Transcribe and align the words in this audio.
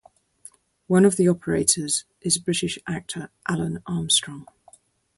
One 0.87 1.05
of 1.05 1.15
the 1.15 1.29
operators 1.29 2.05
is 2.21 2.39
British 2.39 2.79
actor 2.87 3.29
Alun 3.47 3.83
Armstrong. 3.85 4.47